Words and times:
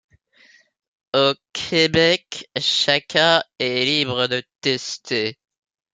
Au 1.13 1.35
Québec, 1.53 2.49
chacun 2.59 3.43
est 3.59 3.85
libre 3.85 4.25
de 4.25 4.41
tester. 4.59 5.37